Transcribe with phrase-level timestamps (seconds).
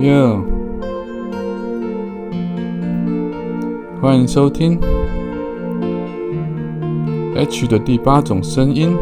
[0.00, 0.42] Yeah，
[4.00, 4.80] 欢迎收听
[7.36, 8.96] H 的第八种声音，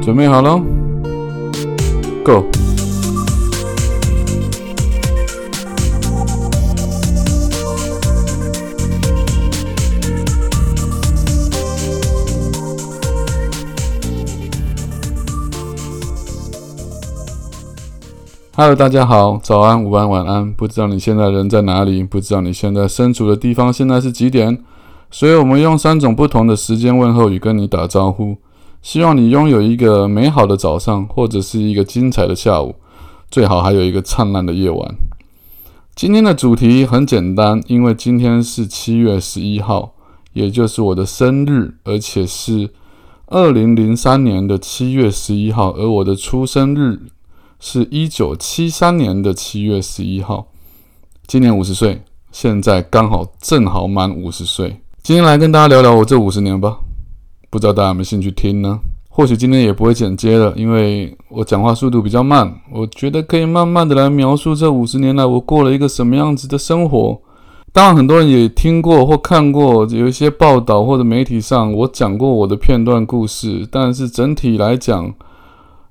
[0.00, 0.62] 准备好了
[2.24, 2.44] ，Go。
[18.54, 20.52] ，Go！Hello，大家好，早安、午安、晚安。
[20.52, 22.04] 不知道你现在人在哪里？
[22.04, 24.62] 不知道你现在身处的地方现在是几点？
[25.10, 28.36] 所以，我们用三种不同的时间问候语跟你打招呼，
[28.82, 32.74] 希望你拥有一个美好的早上，或者是一个精彩的下午，
[33.30, 34.94] 最好还有一个灿烂的夜晚。
[35.94, 39.92] 今天的主题很简单，因为今天是七月十一号，
[40.34, 42.70] 也就是我的生日，而且是
[43.26, 47.00] 二零零三年的七月十一号，而我的出生日。
[47.64, 50.48] 是一九七三年的七月十一号，
[51.28, 54.80] 今年五十岁，现在刚好正好满五十岁。
[55.00, 56.78] 今天来跟大家聊聊我这五十年吧，
[57.50, 58.80] 不知道大家有没有兴趣听呢？
[59.08, 67.20] 或许今天也不会剪接了，因为我讲话速度比较慢，我觉得可以慢慢的来描述这五十年来我过了一个什么样子的生活。
[67.72, 75.14] 当然，很多人也听过或看过有一些报道或者媒体上我讲过我的片段故事，但是整体来讲。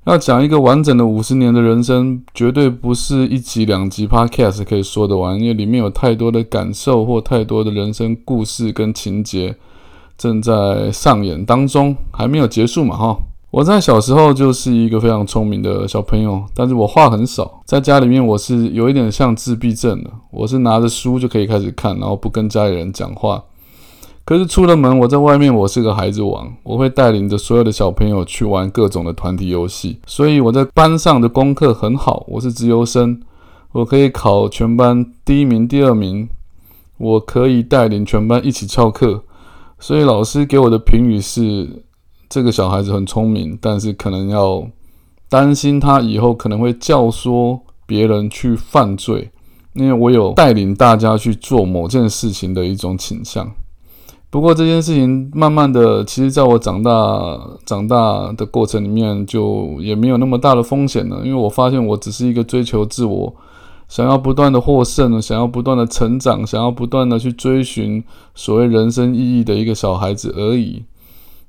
[0.05, 9.55] 要讲一个完整的五十年的人生，绝对不是一集两集 podcast 可以说得完，因为里面有太多的感受或太多的人生故事跟情节
[10.17, 13.15] 正在上演当中，还没有结束嘛哈。
[13.51, 23.43] 我在小时候就是一个非常聪明的小朋友，但是我话很少，在家里面我是有一点像自闭症的，我是拿着书就可以开始看，然后不跟家里人讲话。
[24.23, 33.19] 可是出了门，我在外面，我是个孩子王，我会带领着所有的小朋友去玩各种的团体游戏，所以我在班上的功课很好，我是直优生，
[33.71, 36.29] 我可以考全班第一名、第二名，
[36.97, 39.23] 我可以带领全班一起翘课，
[39.79, 41.83] 所以老师给我的评语是
[42.29, 44.65] 这个小孩子很聪明，但是可能要
[45.27, 49.31] 担心他以后可能会教唆别人去犯罪，
[49.73, 53.51] 因为我有带领大家去做某件事情的一种倾向。
[54.31, 61.17] 不过这件事情慢慢的，其实在我长大长大的过程里面，就也没有那么大的风险了。
[61.25, 63.35] 因为我发现我只是一个追求自我，
[63.89, 68.01] 想要不断的获胜，想要不断的成长，想要不断的去追寻
[68.33, 70.85] 所谓人生意义的一个小孩子而已。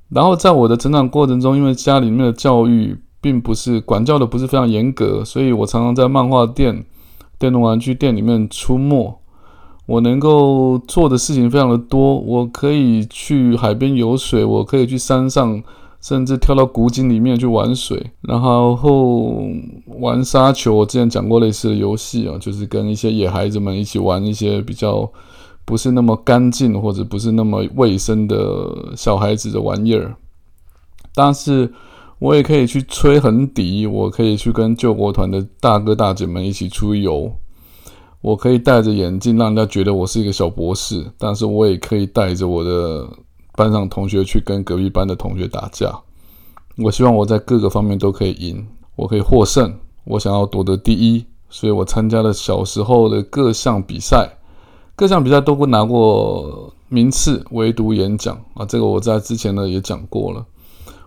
[0.08, 6.84] 然后在我的成长过程中，因为家里面的教育并不是管教的不是非常严格，所以我常常在漫画店、
[7.38, 9.21] 电动玩具店里面出没。
[9.92, 15.62] 我能够做的事情非常的多，我可以去海边游水，我可以去山上，
[16.00, 19.38] 甚至跳到古井里面去玩水，然后
[19.98, 20.74] 玩沙球。
[20.76, 25.12] 我之前讲过类似的游戏啊，就是跟一些野孩子们一起玩一些比较
[25.66, 30.16] 不是那么干净或者不是那么卫生的小孩子的玩意儿。
[31.14, 31.70] 但是
[32.18, 37.30] 我也可以去吹横笛，我可以去跟救国团的大哥大姐们一起出游。
[38.22, 43.04] 我可以戴着眼镜，让人家觉得我是一个小博士，但是我也可以带着我的
[43.56, 45.92] 班上同学去跟隔壁班的同学打架。
[46.78, 49.74] 我希望我在各个方面都可以赢，我可以获胜，
[50.04, 54.38] 我想要夺得第一，所以我参加了小时候的各项比赛，
[54.94, 60.46] 各项比赛都不拿过名次，唯独演讲啊，这个我在之前呢也讲过了。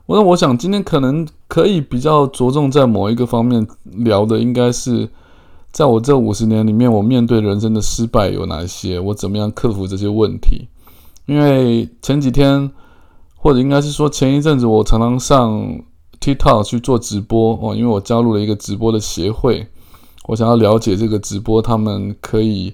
[0.06, 5.08] 我说，我想今天可能可以比较着重在某一个方面聊的，应该是。
[5.76, 8.98] 在我这五十年里面，我面对人生的失败有哪些？
[8.98, 10.70] 我怎么样克服这些问题？
[11.26, 12.72] 因为前几天，
[13.36, 15.82] 或者应该是说前一阵子，我常常上
[16.22, 19.68] TikTok 去做直播哦，因为我加入了一个直播的协会，
[20.30, 22.74] 我想要了解这个直播他们可以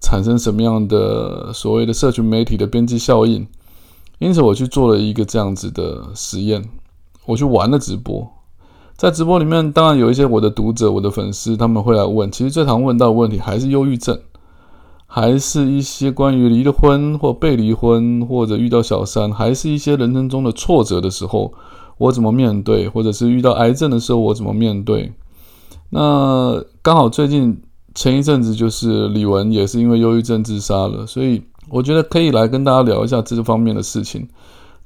[0.00, 3.46] 产生什么样的所谓的社群媒体的边际效应，
[4.18, 6.64] 因此我去做了一个这样子的实验，
[7.26, 8.28] 我去玩了直播。
[9.00, 12.30] 在直播里面，当然有一些我的读者、我的粉丝，他们会来问。
[12.30, 14.20] 其实最常问到的问题还是忧郁症，
[15.06, 21.50] 还是一些关于离了婚或被离婚，或者遇到小三，还是一些人生中的挫折的时候，
[21.96, 22.90] 我怎么面对？
[22.90, 25.10] 或者是遇到癌症的时候，我怎么面对？
[25.88, 27.58] 那刚好最近
[27.94, 34.28] 前一阵子就是李玟也是因为忧郁症自杀了，所以我觉得可以来跟大家聊一下这方面的事情。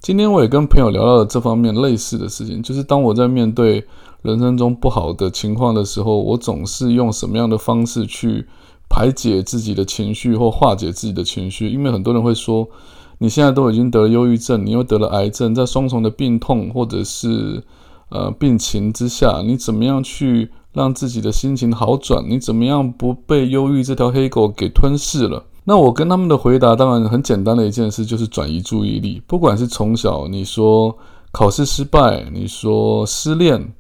[0.04, 3.82] 今天我也跟朋友聊到了这方面类似的事情，就是当我在面对
[4.20, 8.46] 人生中不好的情况的时候，我总是用什么样的方式去
[8.86, 11.70] 排解自己的情绪或化解自己的情绪？
[11.70, 12.68] 因为很多人会说，
[13.16, 17.64] 你现在都已经得了忧郁症，你又得了癌症，在双重的病痛或者是
[18.10, 22.22] 呃病情之下，你怎么样去让自己的心情好转？
[22.28, 25.46] 你怎么样不被忧郁这条黑狗给吞噬了？
[25.66, 29.22] 那我跟他们的回答当然很简单的一件事，就是转移注意力。
[29.26, 30.94] 不管是从小你说
[31.32, 33.72] 考试失败，你说失恋，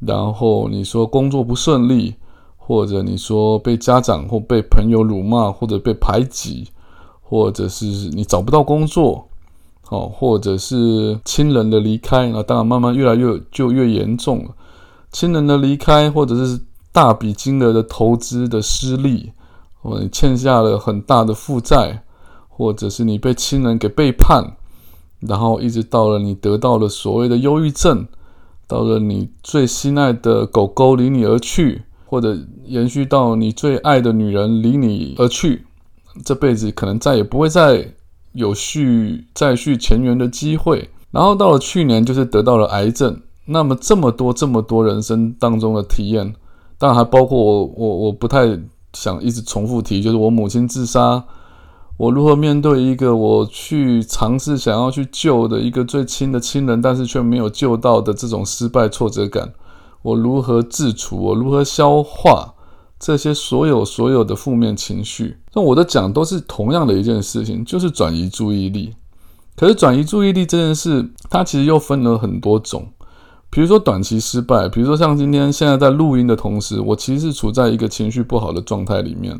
[0.00, 2.14] 然后你说工作不顺利，
[2.58, 6.68] 或者你说被家长或被朋友辱骂，或者被排挤，
[7.22, 9.26] 或者是你找不到工作，
[9.88, 14.50] 哦，或者是亲人的离开，那当然慢慢越来越就越严重了。
[15.10, 16.60] 亲人的离开，或者是
[16.92, 19.32] 大笔金额的投资的失利。
[19.82, 22.04] 或你欠下了很大的负债，
[22.48, 24.56] 或者是你被亲人给背叛，
[25.18, 28.06] 然后一直到了你得到了所谓的忧郁症，
[28.68, 35.66] 到了你最心爱的狗狗离你而去，或者延续到你最爱的女人离你而去，
[36.24, 37.92] 这辈子可能再也不会再
[38.34, 40.88] 有续再续前缘的机会。
[41.10, 43.20] 然后到了去年，就是得到了癌症。
[43.46, 46.32] 那么这么多这么多人生当中的体验，
[46.78, 48.60] 当然还包括我我我不太。
[48.92, 51.24] 想一直重复提，就是我母亲自杀，
[51.96, 59.52] 我如何面对一个我去尝试想要去救的一个最亲的亲人，但是却没有救到的这种失败挫折感，
[60.02, 62.54] 我如何自处，我如何消化
[62.98, 65.38] 这些所有所有的负面情绪？
[65.54, 68.94] 那我的讲都是同样的一件事情，就是转移注意力。
[69.54, 72.88] 可是转移注意力这件事，它其实又分了很多种。
[73.52, 79.38] 比如说短期失败，比如说像今天现在在录音的同时，我其实是处在一个情绪不好的状态里面，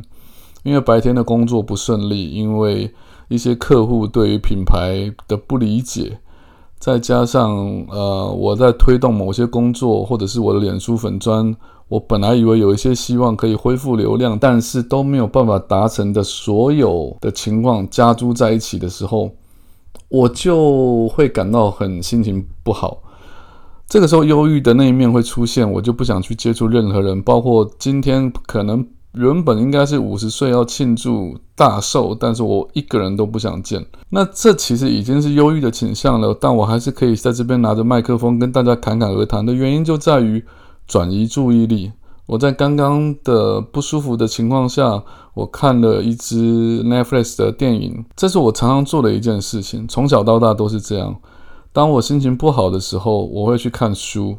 [0.65, 2.93] 因为白天的工作不顺利，因为
[3.29, 6.19] 一些客户对于品牌的不理解，
[6.79, 7.57] 再加上
[7.89, 11.57] 呃我在推动某些工作，或者是我的脸书粉砖，
[11.89, 19.31] 我本来以为有一些希望可以恢复流量，但是都没有办法达成的所有的情况加诸在一起的时候，
[20.11, 22.99] 我就会感到很心情不好。
[23.93, 33.85] 这个时候，忧郁的那一面会出现，我就不想去接触任何人，包括今天可能原本应该是五十岁要庆祝大寿，但是我一个人都不想见。
[34.09, 40.43] 那这其实已经是忧郁的倾向了，但我还是可以在这边拿着麦克风跟大家侃侃而谈的原因就在于
[40.87, 41.93] 转移注意力。
[42.25, 45.05] 我在刚刚的不舒服的情况下，
[45.35, 51.15] 我看了一支 Netflix 的电影，这是我常常做的一件事情，从小到大都是这样。
[51.73, 54.37] 当我心情不好的时候，我会去看书，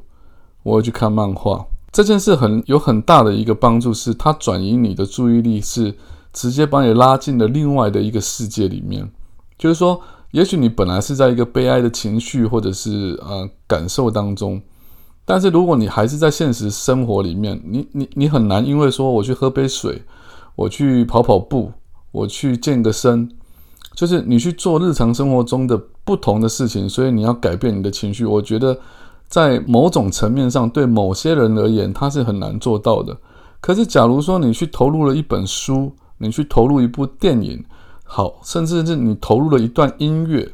[0.61, 1.65] 我会去看漫画。
[1.91, 5.95] 这件事很有很大的一个帮助，是它转移你的注意力，是
[6.31, 9.09] 直接把你拉进了另外的一个世界里面。
[9.57, 9.99] 就是说，
[10.31, 14.61] 也许你本来是在一个悲哀的情绪或者是呃感受当中，
[15.25, 20.01] 但是如果你还是在现实生活里面，你你你很难，因为说我去喝杯水，
[20.55, 21.71] 我去跑跑步，
[22.11, 23.29] 我去健个身。
[23.95, 28.25] 就是你去做日常生活中的不同的事情，所以你要改变你的情绪。
[28.25, 28.77] 我觉得
[29.27, 33.15] 在某种层面上，对某些人而言，他是很难做到的。
[33.61, 37.63] 可是，假如说你去投入了一本书，你去投入一部电影，
[38.03, 40.51] 好，甚至是你投入了一段音乐，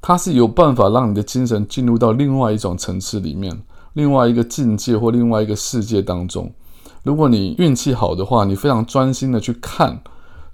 [0.00, 3.62] 它是有办法让你的精神进入到另外一种层次里面，
[3.92, 6.50] 另外一个境界或另外一个世界当中。
[7.02, 10.00] 如果你运气好的话，你非常专心的去看，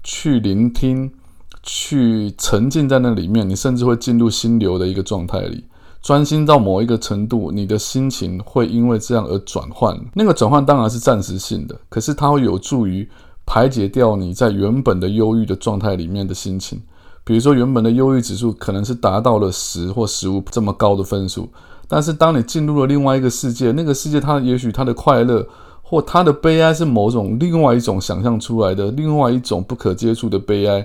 [0.03, 1.13] 去聆听。
[1.63, 5.65] 去沉浸在那里面，你甚至会进入心流的一个状态里，
[6.03, 9.99] 专心到某一个程度，你的心情会因为这样而转换。
[10.15, 13.09] 那个转换当然是暂时性的，可是它会有助于
[13.47, 16.81] 排解掉你在原本的忧郁的状态里面的心情。
[17.25, 21.49] 比如说，原本的忧郁指数可能是达到了十或十五这么高的分数，
[21.87, 25.47] 但是当你进入了另外一个世界，那个世界它也许它的快乐
[25.83, 30.85] 或它的悲哀是某种另外一种想象出来的，另外一种不可接触的悲哀。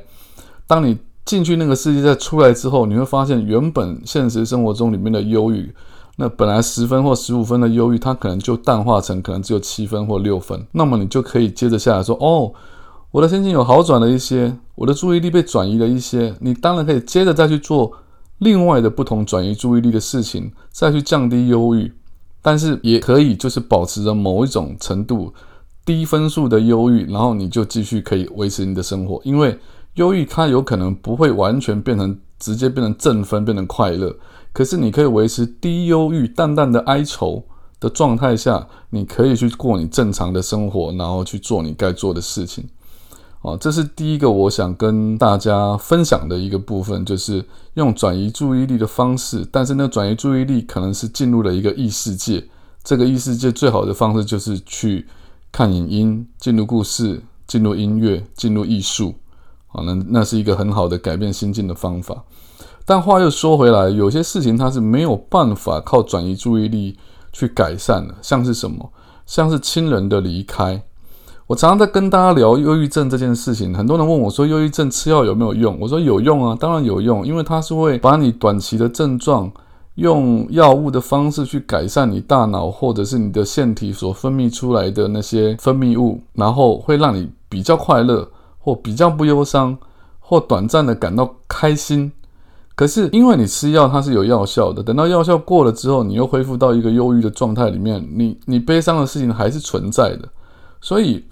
[0.68, 5.74] 当你进去那个世界再出来之后，你会发现原本现实生活中里面的忧郁，
[6.18, 10.66] 那本来十分或十五分的忧郁，它可能就淡化成可能只有七分或六分。
[10.74, 12.52] 那么你就可以接着下来说：“哦，
[13.12, 17.92] 我的心情有好转了一些，我的注意力被转移了一些。”你当然可以接着再去做
[18.40, 21.92] 另外的不同转移注意力的事情，再去降低忧郁。
[22.42, 25.34] 但是也可以就是保持着某一种程度
[25.86, 29.58] 低分数的忧郁，然后你就继续可以维持你的生活，因为。
[29.98, 34.16] 忧郁，它有可能不会完全变成直接变成正分，变成快乐。
[34.54, 37.44] 可是你可以维持低忧郁、淡淡的哀愁
[37.80, 42.64] 的状态下，你可以去过你正常的生活，然后去做你该做的事情。
[43.42, 49.48] 哦，这是第一个我想跟大家分享的一个部分，就是用转移注意力的方式。
[49.52, 52.44] 但是那转移注意力可能是进入了一个异世界。
[52.84, 55.08] 这个异世界最好的方式就是去
[55.52, 59.16] 看影音，进入故事，进入音乐，进入艺术。
[59.68, 62.24] 好，那那是一个很好的改变心境的方法。
[62.86, 66.98] 但话又说回来，有些事情它是没有办法靠转移注意力
[67.34, 68.16] 去改善的。
[68.22, 68.90] 像是什么？
[69.26, 70.82] 像是亲人的离开。
[71.48, 75.78] 我常常在跟大家聊忧郁症这件事情，很多人问我说，忧郁症吃药有没有用？
[75.80, 79.52] 我说有用啊，当然有用，因为它是会把你短期的症状
[79.96, 88.30] 用药物的方式去改善你大脑或者是你的腺体所分泌出来的那些分泌物，然后会让你比较快乐
[88.68, 89.78] 或比较不忧伤
[90.20, 92.12] 或短暂的感到开心。
[92.76, 94.84] 可是因为你吃药，它是有药效的。
[94.84, 100.28] 等到药效过了之后，你又恢复到一个忧郁的状态里面，你你悲伤的事情还是存在的。
[100.82, 101.24] 所以，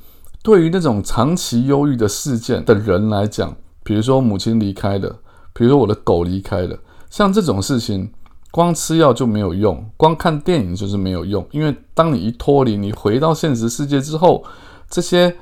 [0.41, 5.13] 对于那种长期忧郁的事件的人来讲，比如说母亲离开了，
[5.53, 8.09] 比如说我的狗离开了，像这种事情，
[8.49, 11.45] 光吃药就没有用，光看电影就是没有用。
[11.51, 14.41] 因为当你一脱离，你回到现实世界之后，
[14.89, 15.35] 这些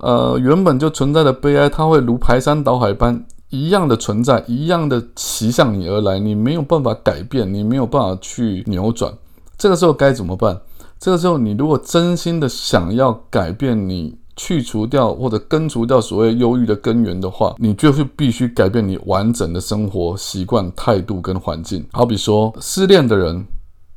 [0.00, 3.24] 呃原本就存在的悲哀，它会如排山倒海般。
[3.52, 9.12] 一样的存在，一样的骑向你而来，你没有办法改变，你没有办法去扭转。
[9.58, 10.56] 这个时候该怎么办？
[11.00, 21.84] 这个时候，你如果真心的想要改变，你去除掉或者根除掉所谓忧郁的根源的话，你就是必须改变你完整的生活习惯、态度跟环境。
[21.90, 23.44] 好比说，失恋的人，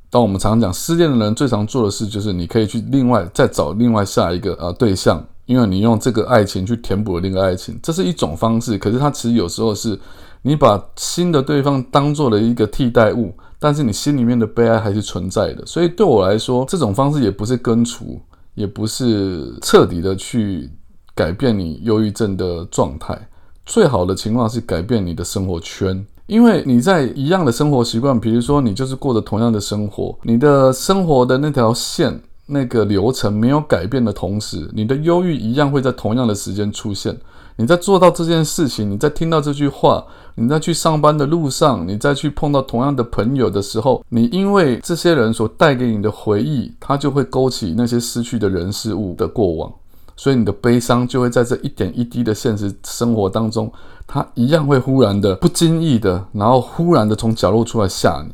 [0.09, 5.23] 当我们常讲失恋的人最常做的事，就是你可以去另外再找另外下一个呃对象。
[5.45, 8.77] 因为你用这个爱情去填补了另一个爱情，这是一种方式。
[8.77, 9.99] 可是它其实有时候是，
[10.41, 15.65] 你把新的对方当做了一个替代物，但是你心里面的悲哀还是存在的。
[15.65, 18.21] 所以对我来说，这种方式也不是根除，
[18.55, 20.69] 也不是彻底的去
[21.13, 23.27] 改变你忧郁症的状态。
[23.65, 32.21] 最好的情况是改变你的生活圈，因为你在一样的生活习惯，比如说你就是过着同样的生活，你的生活的那条线。
[32.45, 37.17] 那个流程没有改变的同时，你的忧郁一样会在同样的时间出现。
[37.55, 40.03] 你在做到这件事情，你在听到这句话，
[40.35, 49.71] 你在去上班的路上，你再去碰到同样的朋友的时候，你因为这些人所带给你的回忆，它就会勾起那些失去的人事物的过往，
[50.15, 53.71] 所以你的悲伤就会在这一点一滴的现实生活当中，
[54.07, 58.33] 它一样会忽然的、不经意的，然后忽然的从角落出来吓你，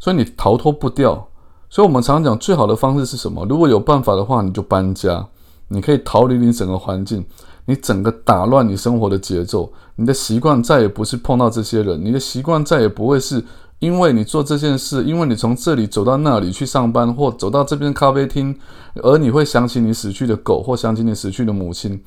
[0.00, 1.28] 所以你逃脱不掉。
[1.76, 3.44] 所以，我们常常讲，最好的方式是什么？
[3.44, 5.22] 如果有办法的话，你就搬家，
[5.68, 7.22] 你可以逃离你整个环境，
[7.66, 13.44] 你整个打乱你生活的节奏，你的习惯再也不是碰到这些人，你的习惯再也不会是
[13.80, 18.58] 因为你做这件事，因为你从这里走到那里去上班，或走到这边咖啡厅，
[19.02, 22.02] 而你会想起你死去的狗，或想起你死去的母亲。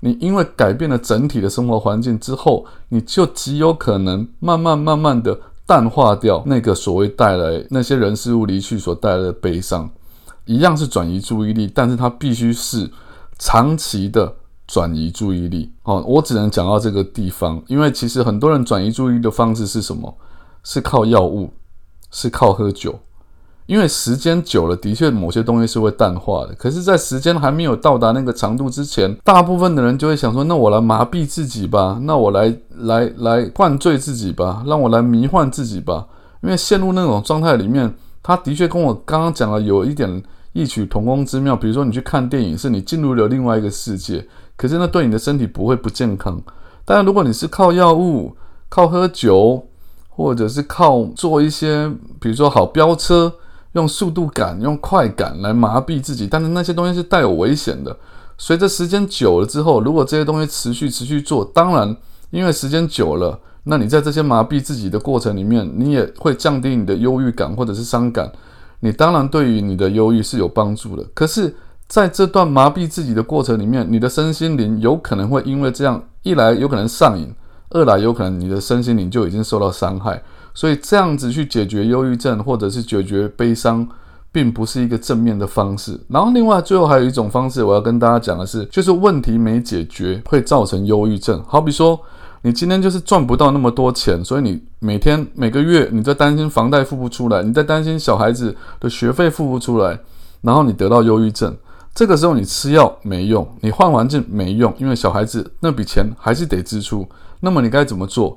[0.00, 5.40] 你因为改变了整体的生活环境之后，你就极有可能慢慢慢慢的。
[5.66, 9.90] 淡化掉那个所谓带来那些人事物离去所带来的悲伤，
[10.44, 12.90] 一样是转移注意力，但是它必须是
[13.38, 14.34] 长期的
[14.66, 15.72] 转移注意力。
[15.84, 20.14] 哦，我只能讲到这个地方，因为其实很多人转移注意力的方式是什么？
[20.62, 21.50] 是靠药物，
[22.10, 22.98] 是靠喝酒。
[23.66, 26.54] 因为时间久了，的确某些东西是会淡化的。
[26.58, 36.06] 可是，在时间还没有到达那个长度之前，大部分的人就会想说：“那我来麻痹自己吧，那我来来来灌醉自己吧，让我来迷幻自己吧。”
[36.44, 41.56] 因为陷入那种状态里面，他的确跟我刚刚讲的有一点异曲同工之妙。
[41.56, 46.38] 比如说，你去看电影，是你进入了另外一个世界，可是那对你的身体不会不健康。
[46.84, 48.36] 但如果你是靠药物、
[48.68, 49.66] 靠喝酒，
[50.10, 51.90] 或者是靠做一些，
[52.20, 53.32] 比如说好飙车。
[53.74, 57.96] 用速度感、用快感来麻痹自己，但是那些东西是带有危险的。
[58.36, 61.96] 随着时间久了之后，如果这些东西持续持续做，当然，
[62.30, 68.32] 因为时间久了，那你在这些麻痹自己的过程里面，你也会降低你的忧郁感或者是伤感。
[68.80, 71.04] 你当然对于你的忧郁是有帮助的。
[71.14, 71.54] 可是，
[71.86, 77.32] 在这段麻痹自己的过程里面，你的身心灵有可能会因为这样一来有可能上瘾，
[77.70, 80.22] 二来有可能你的身心灵就已经受到伤害。
[80.54, 83.86] 所以这样子去解决忧郁症，或者是解决悲伤，
[84.30, 86.00] 并不是一个正面的方式。
[86.08, 91.42] 然后，另外最后还有一种方式，我要跟大家讲的是，就是问题没解决会造成忧郁症。
[91.46, 92.00] 好比说，
[92.42, 99.98] 你今天就是赚不到那么多钱，所以你每天每个月你在担心房贷付不出来，你在担心小孩子的学费付不出来，
[100.42, 101.56] 然后你得到忧郁症。
[101.94, 107.06] 这个时候你吃药没用，你换环境没用，因为小孩子那笔钱还是得支出。
[107.40, 108.36] 那么你该怎么做？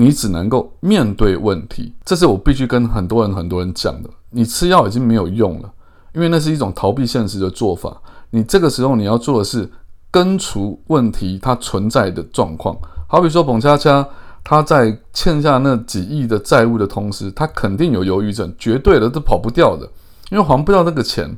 [0.00, 4.08] 你只能够面对问题，这是我必须跟很多人、很多人讲的。
[4.30, 5.70] 你吃药已经没有用了，
[6.14, 8.00] 因为那是一种逃避现实的做法。
[8.30, 9.70] 你这个时候你要做的是
[10.10, 12.74] 根除问题它存在的状况。
[13.06, 14.08] 好比说，彭恰恰
[14.42, 19.86] 他在欠下那几亿的债务的同时，他肯定有忧郁症，绝对的都跑不掉的，
[20.30, 21.36] 因为还不掉那个钱。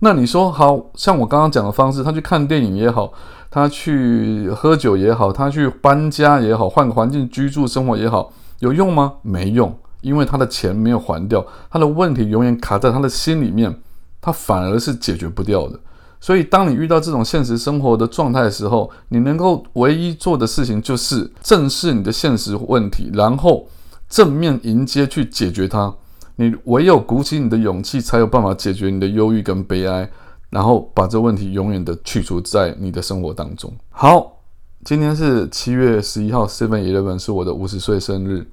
[0.00, 3.12] 那你说，好像我刚刚讲的方式，他去看电影也好。
[3.50, 9.14] 他去喝酒也好，他去搬家也好，换个环境居住生活也好，有用吗？
[9.22, 13.74] 没用，因为他的钱没有还掉，他的问题永远卡在他的心里面，
[14.20, 15.80] 他反而是解决不掉的。
[16.20, 23.66] 所以，当你遇到这种现实生活的状态的时候，你能够唯一做的事情就是正视你的现实问题，然后
[24.10, 25.94] 正面迎接去解决它。
[26.40, 30.08] 你唯有鼓起你的勇气，才有办法解决你的忧郁跟悲哀，
[30.50, 33.72] 然后把这问题永远的去除在你的生活当中。
[33.90, 34.38] 好，
[34.84, 38.46] 今天是七月十一号，Seven Eleven 是我的五十岁生日。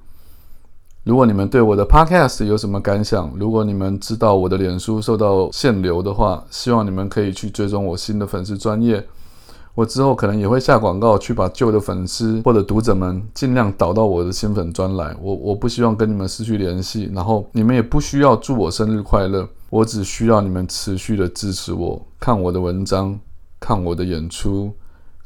[1.04, 9.06] 如果你们对我的 Podcast 有什么感想，如果你们知道我的脸书受到限流的话，希望你们可以去追踪我新的粉丝专业。
[9.76, 15.14] 我之后可能也会下广告，去把旧的粉丝或者读者们尽量导到我的新粉专来。
[15.20, 23.20] 我我不希望跟你们失去联系，然后你们也不需要祝我生日快乐，我只需要你们持续的支持我，看我的文章，
[23.60, 24.72] 看我的演出，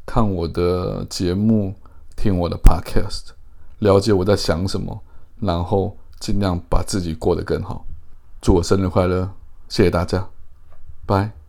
[0.05, 1.73] 看我的节目，
[2.17, 3.29] 听我的 podcast，
[3.79, 5.01] 了解我在想什么，
[5.39, 7.87] 然后尽量把自己过得更好。
[8.43, 9.31] 祝我生日快乐，
[9.69, 10.29] 谢谢大家，
[11.07, 11.40] 拜。